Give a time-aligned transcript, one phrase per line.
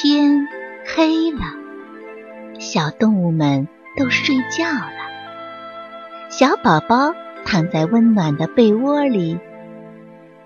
[0.00, 0.46] 天
[0.86, 1.40] 黑了，
[2.60, 3.66] 小动物们
[3.96, 4.92] 都睡觉了。
[6.30, 7.12] 小宝宝
[7.44, 9.40] 躺在温暖的被窝里，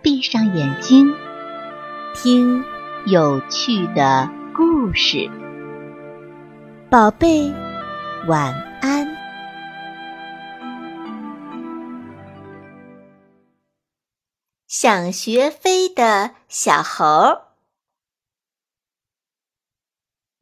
[0.00, 1.14] 闭上眼睛，
[2.14, 2.64] 听
[3.04, 4.26] 有趣的
[4.56, 5.30] 故事。
[6.88, 7.52] 宝贝，
[8.26, 9.06] 晚安。
[14.66, 17.51] 想学飞的小猴。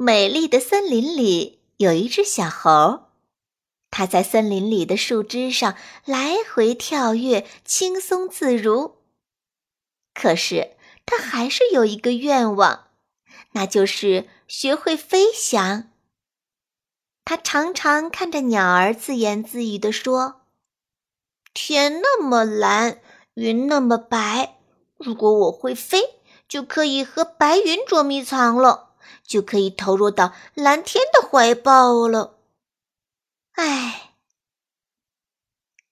[0.03, 3.11] 美丽的森林里有一只小猴，
[3.91, 8.97] 它在森林里的树枝上来回跳跃，轻松自如。
[10.15, 10.75] 可是
[11.05, 12.87] 它还是有一个愿望，
[13.53, 15.91] 那就是学会飞翔。
[17.27, 20.47] 它常常看着鸟儿，自言自语地说
[21.53, 23.03] ：“天那么蓝，
[23.35, 24.57] 云那么白，
[24.97, 28.87] 如果我会飞，就可以和白云捉迷藏了。”
[29.25, 32.39] 就可以投入到蓝天的怀抱了。
[33.53, 34.15] 唉，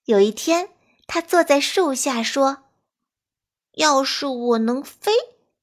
[0.04, 0.70] 有一天，
[1.06, 2.64] 他坐在树下说
[3.74, 5.12] ：“要是我能飞，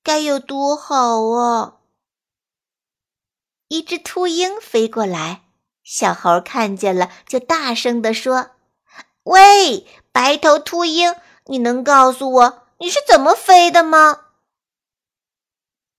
[0.04, 1.78] 该有多好啊！”
[3.70, 5.46] 一只秃鹰飞过来，
[5.84, 8.52] 小猴看见了，就大声地说
[9.24, 14.28] ：“喂，白头秃鹰，你能告诉我你是怎么飞的吗？”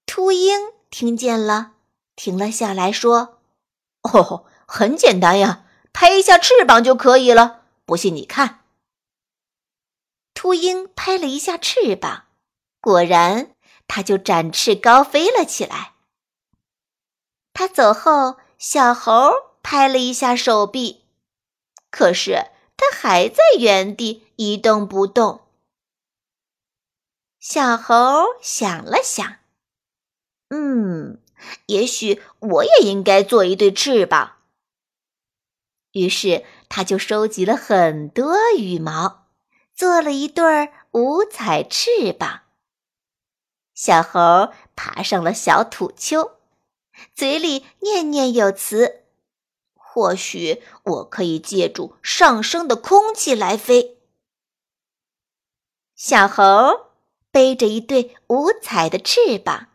[0.07, 0.76] 秃鹰。
[0.99, 1.73] 听见了，
[2.15, 3.43] 停了下来，说
[4.01, 7.65] ：“哦，很简单呀，拍一下翅膀就可以了。
[7.85, 8.65] 不信你看。”
[10.33, 12.29] 秃鹰拍了一下翅膀，
[12.81, 13.55] 果然，
[13.87, 15.93] 它就展翅高飞了起来。
[17.53, 19.31] 他走后，小猴
[19.63, 21.05] 拍了一下手臂，
[21.91, 25.43] 可是它还在原地一动不动。
[27.39, 29.37] 小猴想了想。
[30.49, 31.21] 嗯，
[31.67, 34.35] 也许我也应该做一对翅膀。
[35.93, 39.27] 于是，他就收集了很多羽毛，
[39.75, 42.43] 做了一对五彩翅膀。
[43.75, 46.33] 小猴爬上了小土丘，
[47.15, 49.05] 嘴里念念有词
[49.75, 53.99] ：“或许我可以借助上升的空气来飞。”
[55.97, 56.91] 小猴
[57.31, 59.69] 背着一对五彩的翅膀。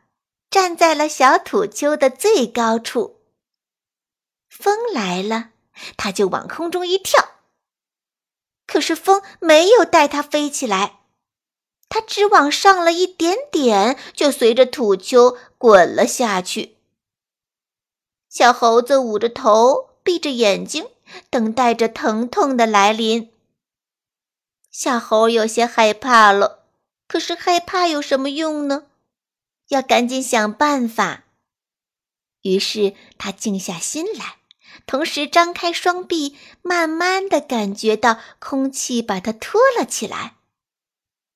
[0.52, 3.22] 站在了小土丘的最高处。
[4.50, 5.52] 风来了，
[5.98, 7.30] 它就往空中一跳。
[8.68, 11.00] 可是风没有带他飞起来，
[11.90, 16.78] 他只往上了一点点，就随着土丘滚了下去。
[18.30, 20.90] 小猴子捂着头，闭着眼睛，
[21.30, 23.34] 等待着疼痛的来临。
[24.70, 26.66] 小猴有些害怕了，
[27.08, 28.88] 可是害怕有什么用呢？
[29.72, 31.24] 要赶紧想办法。
[32.42, 34.38] 于是他静下心来，
[34.86, 40.36] 同时张开双臂，慢慢的感觉到空气把它托了起来。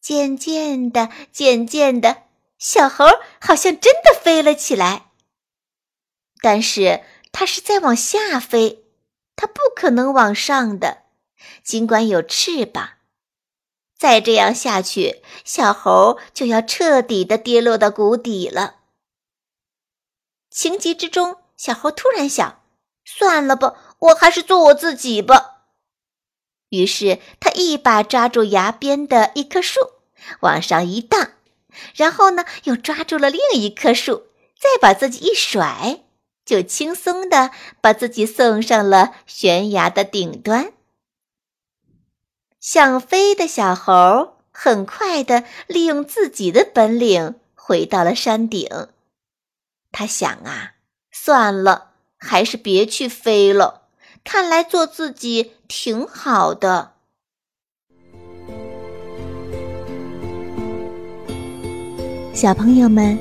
[0.01, 2.23] 渐渐的，渐渐的，
[2.57, 3.05] 小猴
[3.39, 5.11] 好像真的飞了起来。
[6.41, 8.83] 但是它是在往下飞，
[9.35, 11.03] 它不可能往上的，
[11.63, 12.94] 尽管有翅膀。
[13.97, 18.75] 再这样下去，小猴就要彻底的跌落到谷底了。
[20.49, 22.61] 情急之中，小猴突然想
[23.03, 25.63] ：“算了吧，我还是做我自己吧。”
[26.69, 29.79] 于是他一把抓住崖边的一棵树，
[30.41, 31.31] 往上一荡，
[31.93, 34.27] 然后呢，又抓住了另一棵树，
[34.59, 36.03] 再把自己一甩，
[36.45, 40.73] 就轻松的把自己送上了悬崖的顶端。
[42.67, 48.67] 想飞的小猴很快的利用自己的本领回到了山顶。
[49.91, 50.73] 他想啊，
[51.11, 53.83] 算了，还是别去飞了。
[54.23, 56.93] 看来做自己挺好的。
[62.33, 63.15] 小朋友们，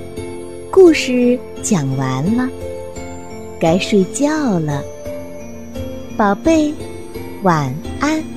[0.71, 2.49] 故事讲完了，
[3.61, 4.83] 该睡觉了。
[6.17, 6.73] 宝贝，
[7.43, 7.71] 晚
[8.01, 8.34] 安。